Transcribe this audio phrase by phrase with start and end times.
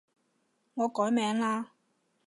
[0.73, 1.65] 我改名嘞